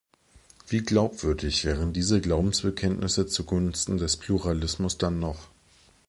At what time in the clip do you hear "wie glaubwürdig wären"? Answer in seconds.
0.67-1.93